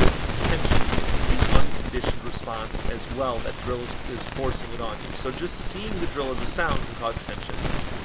this 0.00 0.14
tension, 0.48 0.82
the 1.28 1.38
unconditioned 1.52 2.24
response 2.24 2.72
as 2.88 3.02
well, 3.18 3.36
that 3.44 3.52
drill 3.68 3.80
is, 3.80 3.92
is 4.08 4.22
forcing 4.40 4.72
it 4.72 4.80
on 4.80 4.96
you. 5.04 5.10
So 5.20 5.30
just 5.36 5.68
seeing 5.68 5.92
the 6.00 6.06
drill 6.16 6.32
as 6.32 6.40
a 6.40 6.46
sound 6.46 6.80
can 6.80 6.94
cause 6.96 7.18
tension, 7.26 7.54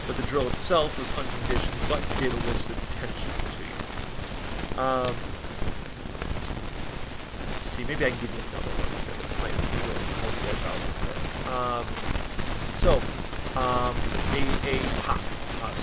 but 0.07 0.15
the 0.17 0.25
drill 0.27 0.47
itself 0.47 0.93
was 0.97 1.09
unconditioned, 1.17 1.77
but 1.89 2.01
did 2.21 2.31
elicit 2.31 2.77
attention 2.77 3.29
to 3.29 3.61
you. 3.65 3.73
Um, 4.77 5.13
let's 7.49 7.67
see. 7.73 7.83
Maybe 7.89 8.05
I 8.05 8.13
can 8.13 8.19
give 8.21 8.29
you 8.29 8.41
another 8.53 8.73
one 8.79 8.89
that 8.93 9.17
might 9.41 9.57
really 9.81 10.05
help 10.21 10.33
you 10.33 10.45
guys 10.45 10.61
out 10.69 10.77
with 10.77 10.97
this. 11.05 11.21
Um, 11.49 11.85
so, 12.81 12.91
um, 13.57 13.93
a, 14.35 14.41
a 14.69 14.77
pop 15.01 15.21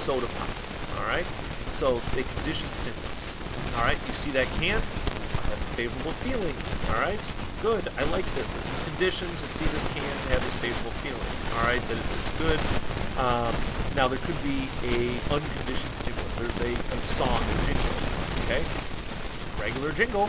soda 0.02 0.26
pop. 0.38 0.50
All 0.99 1.07
right, 1.07 1.26
so 1.79 1.99
they 2.14 2.23
condition 2.23 2.67
stimulus. 2.75 3.23
All 3.79 3.85
right, 3.85 3.99
you 4.07 4.14
see 4.14 4.31
that 4.35 4.47
can? 4.59 4.79
I 4.79 5.43
have 5.47 5.62
a 5.62 5.71
favorable 5.79 6.14
feeling. 6.26 6.55
All 6.91 7.00
right, 7.02 7.23
good. 7.62 7.87
I 7.99 8.02
like 8.11 8.26
this. 8.35 8.50
This 8.50 8.67
is 8.67 8.79
conditioned 8.91 9.31
to 9.31 9.47
see 9.47 9.67
this 9.71 9.87
can 9.95 10.02
have 10.35 10.43
this 10.43 10.57
favorable 10.59 10.95
feeling. 11.07 11.31
All 11.59 11.67
right, 11.71 11.83
that 11.87 11.99
it's 11.99 12.31
good. 12.38 12.92
Um, 13.19 13.52
now 13.95 14.09
there 14.09 14.21
could 14.25 14.38
be 14.42 14.69
a 14.88 15.12
unconditioned 15.28 15.95
stimulus. 16.00 16.33
There's 16.37 16.61
a, 16.64 16.73
a 16.73 16.99
song, 17.04 17.40
a 17.40 17.57
jingle. 17.69 17.97
Okay, 18.49 18.62
regular 19.61 19.92
jingle. 19.92 20.25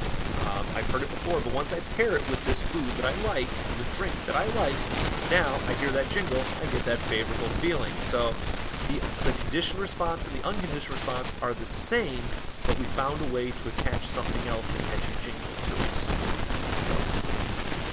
Um, 0.52 0.66
I've 0.76 0.90
heard 0.92 1.02
it 1.02 1.10
before, 1.10 1.40
but 1.40 1.54
once 1.54 1.72
I 1.72 1.80
pair 1.96 2.16
it 2.16 2.24
with 2.30 2.44
this 2.46 2.60
food 2.70 2.86
that 3.00 3.08
I 3.08 3.16
like, 3.28 3.48
this 3.80 3.90
drink 3.98 4.14
that 4.28 4.36
I 4.36 4.46
like, 4.60 4.76
now 5.32 5.48
I 5.48 5.74
hear 5.80 5.90
that 5.96 6.10
jingle, 6.12 6.38
I 6.38 6.66
get 6.70 6.84
that 6.86 7.00
favorable 7.08 7.50
feeling. 7.64 7.94
So 8.12 8.36
the, 8.92 9.00
the 9.24 9.32
conditioned 9.44 9.80
response 9.80 10.28
and 10.28 10.36
the 10.40 10.48
unconditioned 10.48 10.94
response 10.94 11.32
are 11.42 11.54
the 11.54 11.66
same, 11.66 12.20
but 12.68 12.78
we 12.78 12.86
found 12.94 13.20
a 13.22 13.34
way 13.34 13.50
to 13.50 13.64
attach 13.70 14.06
something 14.06 14.44
else 14.52 14.68
that 14.68 14.84
catches 14.92 15.18
jingle 15.24 15.56
to 15.56 15.74
it. 15.80 15.96
So, 16.84 16.96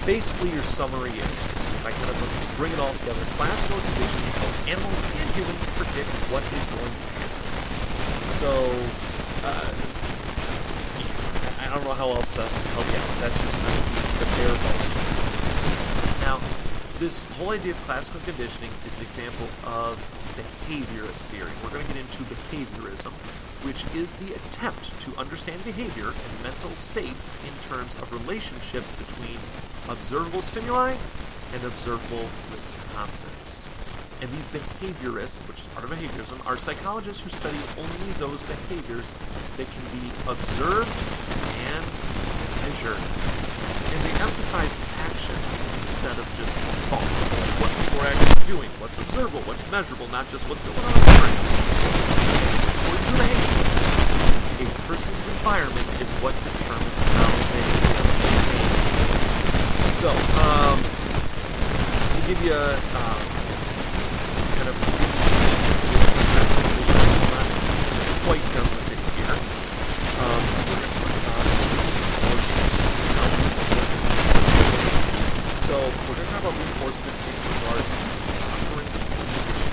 basically, 0.04 0.50
your 0.50 0.66
summary 0.66 1.14
is, 1.14 1.69
kind 1.98 2.10
of 2.10 2.16
bring 2.56 2.72
it 2.72 2.80
all 2.80 2.92
together, 3.02 3.24
classical 3.40 3.78
conditioning 3.80 4.30
helps 4.38 4.60
animals 4.68 5.00
and 5.16 5.26
humans 5.34 5.62
predict 5.80 6.10
what 6.30 6.44
is 6.44 6.64
going 6.76 6.92
to 6.92 7.08
happen. 7.18 7.42
So, 8.40 8.50
uh, 9.48 9.70
I 11.60 11.68
don't 11.72 11.84
know 11.84 11.94
how 11.94 12.10
else 12.10 12.28
to 12.34 12.42
help 12.74 12.86
you 12.90 12.98
out. 12.98 13.10
That's 13.22 13.38
just 13.38 13.56
kind 13.62 13.78
of 13.78 13.84
the 14.18 14.28
bare 14.36 14.56
bones. 14.58 14.90
Now, 16.26 16.36
this 16.98 17.24
whole 17.38 17.50
idea 17.50 17.72
of 17.72 17.80
classical 17.88 18.20
conditioning 18.26 18.70
is 18.84 18.92
an 18.98 19.02
example 19.06 19.48
of 19.64 19.96
behaviorist 20.36 21.24
theory. 21.32 21.52
We're 21.62 21.70
going 21.70 21.86
to 21.86 21.92
get 21.94 22.02
into 22.02 22.24
behaviorism. 22.28 23.14
Which 23.62 23.84
is 23.94 24.12
the 24.22 24.34
attempt 24.34 24.88
to 25.00 25.14
understand 25.18 25.62
behavior 25.64 26.08
and 26.12 26.32
mental 26.42 26.70
states 26.70 27.36
in 27.44 27.54
terms 27.68 27.96
of 28.00 28.12
relationships 28.12 28.90
between 28.96 29.38
observable 29.88 30.42
stimuli 30.42 30.94
and 31.52 31.64
observable 31.64 32.28
responses. 32.52 33.68
And 34.20 34.28
these 34.36 34.46
behaviorists, 34.52 35.40
which 35.48 35.60
is 35.60 35.66
part 35.72 35.88
of 35.88 35.90
behaviorism, 35.96 36.44
are 36.44 36.56
psychologists 36.56 37.24
who 37.24 37.30
study 37.30 37.56
only 37.80 38.12
those 38.20 38.36
behaviors 38.44 39.08
that 39.56 39.64
can 39.64 39.84
be 39.96 40.04
observed 40.28 40.92
and 41.72 41.84
measured. 42.60 43.00
And 43.00 44.00
they 44.04 44.14
emphasize 44.20 44.72
actions 45.08 45.46
instead 45.88 46.20
of 46.20 46.28
just 46.36 46.52
thoughts. 46.92 47.08
What 47.64 47.72
people 47.80 48.04
are 48.04 48.12
actually 48.12 48.44
doing, 48.60 48.68
what's 48.76 49.00
observable, 49.00 49.40
what's 49.48 49.64
measurable, 49.72 50.06
not 50.12 50.28
just 50.28 50.44
what's 50.52 50.60
going 50.68 50.76
on 50.84 50.92
in 50.92 51.00
the 51.00 51.16
brain. 51.16 51.36
According 52.76 53.04
to 53.08 53.14
behavior, 53.24 53.56
a 54.60 54.66
person's 54.90 55.26
environment 55.38 55.86
is 56.02 56.10
what 56.18 56.34
determines 56.42 56.98
how 57.14 57.30
they 57.54 57.62
behave. 57.62 58.74
So, 60.02 60.10
um, 60.42 60.82
to 60.82 62.18
give 62.26 62.42
you 62.42 62.50
a 62.50 62.74
um, 62.98 63.22
kind 64.58 64.66
of 64.66 64.74
not 67.30 67.46
quite 68.26 68.42
done 68.50 68.66
with 68.66 68.90
it 68.90 68.98
here. 69.14 69.30
Um, 69.30 70.42
we're 70.58 70.74
going 70.74 70.82
to 70.82 70.90
talk 70.90 71.14
about 71.22 71.46
so 75.70 75.78
we're 75.78 76.18
going 76.18 76.26
to 76.26 76.34
talk 76.34 76.50
about 76.50 76.58
reinforcement 76.58 77.14
in 77.14 77.38
regard 77.46 77.78
to 77.78 77.94
operant 78.42 78.90
conditioning. 78.90 79.70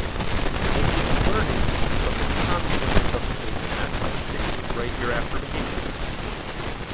This 0.77 0.93
is 0.93 1.09
learning 1.25 1.63
of 2.05 2.13
the 2.21 2.29
consequences 2.53 3.17
of 3.17 3.21
behavior. 3.33 3.65
That's 3.81 3.97
why 3.97 4.13
it's 4.13 4.29
stated 4.29 4.77
right 4.77 4.93
here 5.01 5.09
after 5.09 5.41
behaviors. 5.41 5.97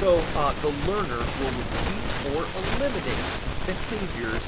So 0.00 0.24
uh, 0.40 0.53
the 0.64 0.72
learner 0.88 1.20
will 1.44 1.52
repeat 1.60 2.08
or 2.32 2.40
eliminate 2.40 3.28
behaviors 3.68 4.44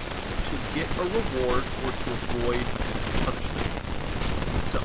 to 0.49 0.57
get 0.73 0.89
a 0.97 1.05
reward 1.13 1.61
or 1.61 1.91
to 1.93 2.09
avoid 2.09 2.65
punishment. 3.21 3.69
So 4.73 4.81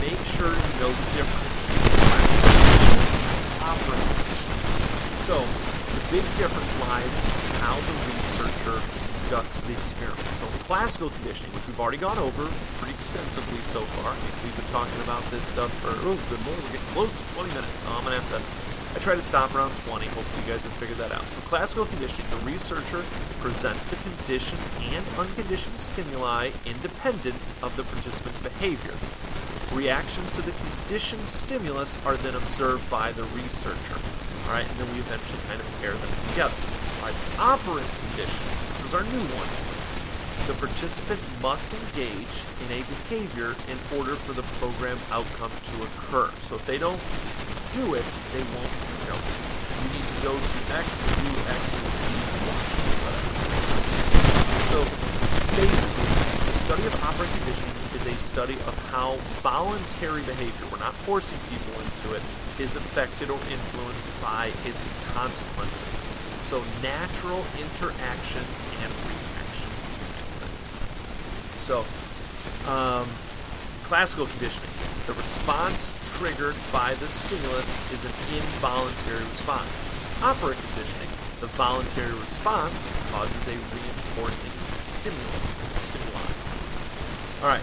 make 0.00 0.16
sure 0.32 0.48
you 0.48 0.72
know 0.80 0.88
the 0.88 1.06
difference 1.20 1.52
between. 1.52 2.00
So 5.28 5.36
the 5.36 6.02
big 6.16 6.24
difference 6.40 6.72
lies 6.80 7.12
in 7.12 7.60
how 7.60 7.76
the 7.76 7.94
researcher 8.08 8.80
conducts 9.28 9.60
the 9.68 9.76
experiment. 9.76 10.32
So 10.40 10.48
classical 10.64 11.12
conditioning, 11.20 11.52
which 11.52 11.68
we've 11.68 11.76
already 11.76 12.00
gone 12.00 12.16
over 12.16 12.48
pretty 12.80 12.96
extensively 12.96 13.60
so 13.68 13.84
far. 14.00 14.16
We've 14.40 14.56
been 14.56 14.72
talking 14.72 14.96
about 15.04 15.20
this 15.28 15.44
stuff 15.52 15.68
for 15.84 15.92
oh 16.08 16.16
good 16.32 16.40
lord, 16.48 16.56
we're 16.64 16.80
getting 16.80 16.92
close 16.96 17.12
to 17.12 17.24
20 17.36 17.52
minutes, 17.52 17.84
so 17.84 17.92
I'm 17.92 18.00
gonna 18.08 18.16
have 18.16 18.32
to 18.32 18.67
I 18.94 18.98
try 19.00 19.14
to 19.14 19.22
stop 19.22 19.54
around 19.54 19.70
20. 19.86 20.06
Hopefully 20.06 20.46
you 20.46 20.52
guys 20.52 20.64
have 20.64 20.72
figured 20.74 20.98
that 20.98 21.12
out. 21.12 21.22
So 21.22 21.40
classical 21.46 21.84
conditioning, 21.86 22.26
the 22.30 22.42
researcher 22.44 23.04
presents 23.40 23.84
the 23.86 23.96
conditioned 23.96 24.60
and 24.92 25.04
unconditioned 25.18 25.76
stimuli 25.76 26.50
independent 26.64 27.36
of 27.62 27.76
the 27.76 27.84
participant's 27.84 28.40
behavior. 28.42 28.96
Reactions 29.76 30.32
to 30.32 30.42
the 30.42 30.52
conditioned 30.56 31.28
stimulus 31.28 32.00
are 32.06 32.16
then 32.24 32.34
observed 32.34 32.88
by 32.90 33.12
the 33.12 33.24
researcher. 33.36 34.00
All 34.48 34.56
right, 34.56 34.64
and 34.64 34.76
then 34.80 34.88
we 34.96 35.00
eventually 35.04 35.38
kind 35.46 35.60
of 35.60 35.68
pair 35.84 35.92
them 35.92 36.12
together. 36.32 36.56
All 37.04 37.12
right, 37.12 37.18
operant 37.36 37.88
conditioning. 38.08 38.56
This 38.72 38.88
is 38.88 38.94
our 38.96 39.04
new 39.04 39.24
one. 39.36 39.50
The 40.48 40.56
participant 40.56 41.20
must 41.44 41.68
engage 41.68 42.32
in 42.64 42.80
a 42.80 42.82
behavior 42.88 43.52
in 43.68 43.76
order 44.00 44.16
for 44.16 44.32
the 44.32 44.40
program 44.56 44.96
outcome 45.12 45.52
to 45.52 45.74
occur. 45.84 46.32
So 46.48 46.56
if 46.56 46.64
they 46.64 46.78
don't 46.78 46.96
do 47.74 47.94
it, 47.94 48.06
they 48.32 48.44
won't, 48.56 48.72
you 48.72 49.06
know, 49.12 49.18
you 49.18 49.88
need 49.92 50.06
to 50.06 50.18
go 50.24 50.32
to 50.32 50.58
X 50.72 50.86
do 50.88 51.32
X 51.48 51.60
and 51.68 51.92
C 51.92 52.06
whatever. 53.04 53.32
So 54.72 54.78
basically, 55.56 56.08
the 56.48 56.56
study 56.56 56.84
of 56.88 56.94
operant 57.04 57.32
conditioning 57.40 57.76
is 57.96 58.04
a 58.06 58.16
study 58.20 58.56
of 58.68 58.74
how 58.92 59.16
voluntary 59.44 60.22
behavior, 60.22 60.66
we're 60.70 60.80
not 60.80 60.94
forcing 61.04 61.38
people 61.52 61.74
into 61.80 62.14
it, 62.16 62.22
is 62.60 62.76
affected 62.76 63.30
or 63.30 63.40
influenced 63.50 64.06
by 64.22 64.50
its 64.64 64.82
consequences. 65.12 65.92
So 66.48 66.62
natural 66.80 67.44
interactions 67.60 68.54
and 68.80 68.90
reactions. 69.04 69.88
So, 71.68 71.84
um, 72.70 73.08
classical 73.84 74.26
conditioning. 74.26 74.72
The 75.06 75.12
response 75.14 75.92
triggered 76.18 76.58
by 76.74 76.90
the 76.98 77.06
stimulus 77.06 77.70
is 77.94 78.02
an 78.02 78.10
involuntary 78.34 79.22
response. 79.30 79.70
Operant 80.18 80.58
conditioning. 80.58 81.06
The 81.38 81.46
voluntary 81.54 82.10
response 82.10 82.74
causes 83.14 83.38
a 83.46 83.54
reinforcing 83.54 84.50
stimulus. 84.82 85.46
Stimuli. 85.86 86.26
All 87.46 87.54
right. 87.54 87.62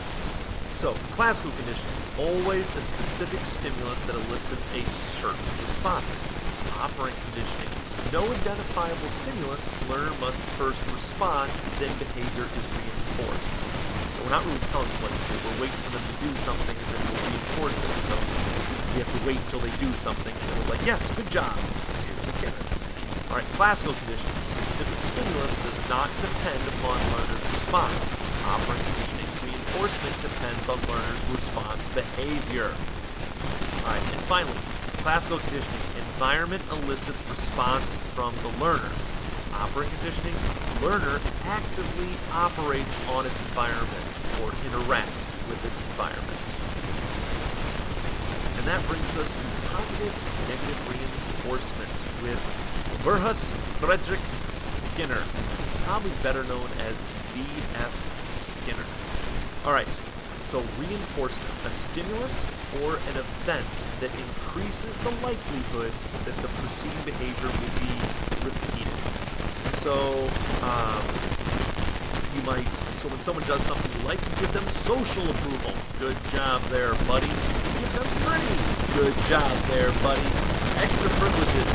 So, 0.79 0.95
classical 1.19 1.51
conditioning. 1.51 1.99
Always 2.15 2.63
a 2.79 2.81
specific 2.95 3.43
stimulus 3.43 3.99
that 4.07 4.15
elicits 4.15 4.63
a 4.71 4.81
certain 4.87 5.51
response. 5.59 6.15
Operant 6.79 7.15
conditioning. 7.27 7.75
No 8.15 8.23
identifiable 8.23 9.11
stimulus, 9.19 9.67
learner 9.91 10.15
must 10.23 10.39
first 10.55 10.79
respond, 10.95 11.51
then 11.83 11.91
behavior 11.99 12.47
is 12.47 12.65
reinforced. 12.71 13.64
We're 14.25 14.33
not 14.33 14.41
really 14.41 14.65
telling 14.73 14.89
them 14.89 15.05
what 15.05 15.13
to 15.13 15.21
do. 15.21 15.37
We're 15.37 15.69
waiting 15.69 15.81
for 15.85 15.93
them 15.93 16.01
to 16.01 16.15
do 16.17 16.31
something 16.41 16.73
and 16.73 16.87
then 16.89 17.01
we'll 17.13 17.23
reinforce 17.29 17.77
it. 17.77 17.93
So 18.09 18.17
we 18.17 19.05
have 19.05 19.11
to 19.13 19.21
wait 19.21 19.37
until 19.37 19.61
they 19.61 19.69
do 19.77 19.85
something 20.01 20.33
and 20.33 20.45
then 20.49 20.55
we're 20.65 20.73
like, 20.73 20.81
yes, 20.81 21.05
good 21.13 21.29
job. 21.29 21.53
Here's 21.53 22.25
a 22.25 22.35
carrot. 22.41 22.65
All 23.29 23.37
right, 23.37 23.45
classical 23.53 23.93
conditioning. 23.93 24.33
Specific 24.49 24.97
stimulus 25.13 25.53
does 25.61 25.77
not 25.93 26.09
depend 26.25 26.57
upon 26.73 26.97
learner's 27.13 27.45
response. 27.53 28.01
Operant 28.49 28.81
conditioning 28.97 29.29
reinforcement 29.45 30.17
depends 30.25 30.65
on 30.73 30.77
learner's 30.89 31.21
response 31.29 31.85
behavior. 31.93 32.73
All 32.73 33.93
right, 33.93 34.01
and 34.09 34.25
finally, 34.25 34.57
classical 35.05 35.37
conditioning. 35.37 35.85
Environment 36.17 36.65
elicits 36.81 37.21
response 37.29 37.93
from 38.17 38.33
the 38.41 38.49
learner. 38.57 38.89
Operant 39.53 39.85
conditioning, 40.01 40.33
learner 40.81 41.21
actively 41.45 42.09
operates 42.33 42.97
on 43.13 43.29
its 43.29 43.37
environment 43.53 44.14
or 44.43 44.51
interacts 44.67 45.35
with 45.47 45.59
its 45.63 45.79
environment. 45.93 46.41
And 48.57 48.65
that 48.67 48.81
brings 48.89 49.11
us 49.17 49.29
to 49.29 49.45
positive 49.71 50.15
and 50.15 50.45
negative 50.49 50.79
reinforcement 50.89 51.93
with 52.25 52.41
Burrhus 53.05 53.53
Frederic 53.77 54.23
Skinner, 54.89 55.21
probably 55.85 56.11
better 56.23 56.43
known 56.49 56.65
as 56.87 56.95
B.F. 57.35 57.93
Skinner. 58.63 58.87
All 59.67 59.73
right, 59.73 59.87
so 60.49 60.63
reinforcement, 60.79 61.51
a 61.65 61.69
stimulus 61.69 62.45
or 62.81 62.95
an 62.95 63.17
event 63.19 63.69
that 63.99 64.09
increases 64.13 64.97
the 64.99 65.11
likelihood 65.21 65.91
that 66.25 66.35
the 66.41 66.49
preceding 66.59 67.03
behavior 67.05 67.49
will 67.49 67.75
be 67.81 67.93
repeated. 68.45 68.99
So, 69.81 69.93
um, 70.65 71.03
you 72.33 72.41
might, 72.45 72.84
so 73.05 73.11
when 73.13 73.21
someone 73.21 73.45
does 73.45 73.61
something 73.61 73.85
you 74.01 74.07
like, 74.09 74.17
you 74.17 74.33
give 74.41 74.49
them 74.49 74.65
social 74.65 75.21
approval. 75.21 75.77
Good 76.01 76.17
job 76.33 76.57
there, 76.73 76.97
buddy. 77.05 77.29
Give 77.29 77.93
them 77.93 78.09
money. 78.25 78.57
Good 78.97 79.13
job 79.29 79.45
there, 79.69 79.93
buddy. 80.01 80.25
Extra 80.81 81.09
privileges. 81.21 81.69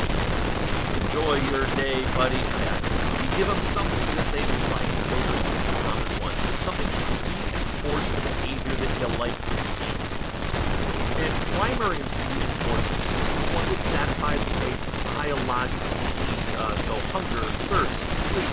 Enjoy 1.07 1.39
your 1.55 1.63
day, 1.79 1.95
buddy. 2.19 2.35
You 2.35 3.27
give 3.39 3.47
them 3.47 3.63
something 3.71 4.07
that 4.19 4.27
they 4.35 4.43
like. 4.75 4.91
Those 5.07 5.23
are 5.31 5.39
some 5.39 5.59
common 5.87 6.11
ones. 6.19 6.35
It's 6.51 6.63
something 6.67 6.89
to 6.91 6.99
reinforce 6.99 8.07
the 8.11 8.21
behavior 8.27 8.75
that 8.75 8.91
you 8.99 9.07
like 9.15 9.31
to 9.31 9.55
see. 9.71 9.87
And 11.15 11.31
primary 11.55 12.01
reinforcement 12.03 13.01
this 13.07 13.31
is 13.31 13.43
one 13.55 13.65
that 13.71 13.81
satisfies 13.87 14.43
a 14.51 14.69
biological 15.15 15.95
need. 15.95 16.59
Uh, 16.59 16.75
so 16.83 16.93
hunger, 17.15 17.45
thirst, 17.71 18.03
sleep, 18.35 18.51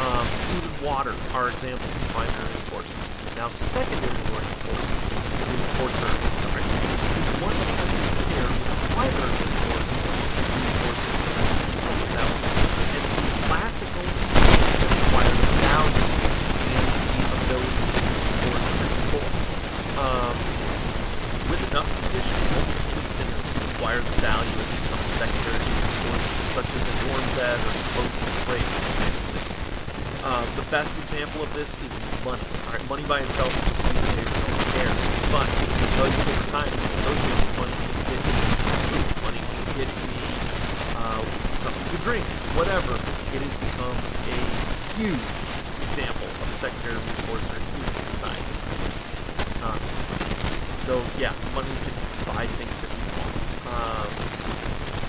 um, 0.00 0.24
food 0.24 0.65
water 0.82 1.14
are 1.32 1.48
examples 1.48 1.92
of 1.96 2.02
primary 2.12 2.50
reinforcement. 2.50 3.36
Now 3.36 3.48
secondary 3.48 4.12
reinforcement, 4.12 5.00
reinforcer, 5.46 6.10
sorry, 6.42 6.64
is 6.64 7.28
one 7.40 7.56
that 7.56 7.70
has 7.76 7.90
to 7.92 8.00
compare 8.16 8.48
with 8.48 8.96
primary 8.96 9.30
reinforcement 9.30 9.56
reinforcement 10.56 11.26
that 12.16 12.32
and 12.96 13.04
the 13.12 13.32
classical 13.44 14.04
that 14.04 14.90
require 14.96 15.32
the 15.36 15.52
value 15.68 16.06
and 16.76 16.86
the 17.12 17.24
ability 17.28 17.76
to 17.76 18.00
reinforce 18.16 18.66
and 18.80 18.92
for. 19.12 19.26
Um, 20.00 20.36
with 21.52 21.62
enough 21.72 21.88
conditioning, 21.88 22.48
almost 22.56 22.80
any 22.88 23.04
stimulus 23.12 23.48
can 23.52 23.62
acquire 23.76 24.00
the 24.00 24.16
value 24.24 24.56
and 24.56 24.70
become 24.80 25.02
secondary 25.20 25.60
reinforcement, 25.60 26.48
such 26.56 26.68
as 26.72 26.82
a 26.88 26.94
warm 27.04 27.26
bed 27.36 27.58
or 27.60 27.72
smoking 27.92 28.32
break. 28.48 28.66
Uh, 30.26 30.42
the 30.58 30.66
best 30.74 30.96
example 30.98 31.44
of 31.44 31.50
this 31.54 31.76
is 31.84 31.92
money. 32.24 32.42
All 32.66 32.72
right, 32.74 32.84
money 32.90 33.04
by 33.06 33.20
itself 33.20 33.52
is 33.52 33.62
a 33.62 33.94
behavior, 33.94 34.24
don't 34.24 34.68
care, 34.74 34.94
but 35.30 35.46
because 35.46 36.14
over 36.16 36.46
time 36.50 36.66
it's 36.66 36.94
associated 36.98 37.44
with 37.44 37.56
money, 37.60 37.76
can 37.76 38.18
get 39.78 39.88
drink, 42.06 42.22
whatever. 42.54 42.94
It 43.34 43.42
has 43.42 43.56
become 43.58 43.98
a 44.30 44.38
huge 44.94 45.26
example 45.90 46.30
of 46.30 46.46
secondary 46.54 46.94
reinforcement 46.94 47.58
in 47.58 47.82
human 47.82 47.98
society. 48.14 48.46
Um, 49.66 49.82
so 50.86 50.95
yeah, 51.18 51.32
money 51.54 51.70
can 51.84 51.94
buy 52.28 52.44
things 52.44 52.76
that 52.82 52.90
we 52.92 53.02
want. 53.16 53.46
Um, 53.70 54.10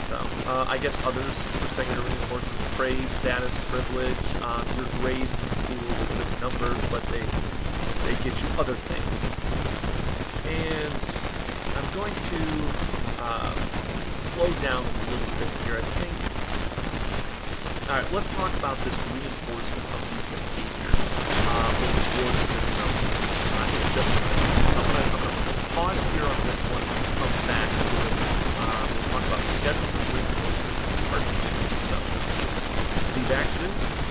so 0.08 0.18
uh, 0.52 0.66
I 0.70 0.78
guess 0.78 0.96
others 1.06 1.36
for 1.60 1.68
secondary 1.74 2.06
reinforcement 2.08 2.58
praise, 2.78 3.10
status, 3.18 3.52
privilege, 3.74 4.24
um, 4.46 4.62
your 4.78 4.86
grades 5.02 5.26
in 5.26 5.50
school 5.58 5.82
are 5.82 6.14
just 6.22 6.34
numbers, 6.40 6.78
but 6.94 7.02
they 7.10 7.26
they 8.06 8.16
get 8.22 8.38
you 8.38 8.50
other 8.62 8.78
things. 8.78 9.20
And 10.46 11.02
I'm 11.74 11.90
going 11.98 12.14
to 12.14 12.42
uh, 13.20 13.52
slow 14.38 14.48
down 14.62 14.86
a 14.86 15.04
little 15.10 15.34
bit 15.42 15.50
here. 15.66 15.82
I 15.82 15.86
think. 15.98 16.14
All 17.90 17.98
right, 17.98 18.08
let's 18.14 18.30
talk 18.38 18.54
about 18.62 18.78
this 18.86 18.96
reinforcement 19.10 19.86
of 19.90 20.02
these 20.06 20.28
behaviors 20.38 21.02
uh, 21.50 21.72
reward 21.82 22.36
systems. 22.46 22.98
Uh, 25.14 25.17
pause 25.78 26.02
here 26.10 26.26
on 26.26 26.34
this 26.42 26.58
one 26.74 26.82
and 26.82 27.06
come 27.22 27.30
back 27.46 27.70
to 27.70 27.86
it. 27.86 28.14
Um, 28.66 28.90
we'll 28.98 29.14
talk 29.14 29.22
about 29.30 29.44
schedules 29.62 29.94
and 29.94 30.10
reinforcement. 30.10 30.74
Be 33.14 33.22
back 33.30 33.46
soon. 33.46 34.07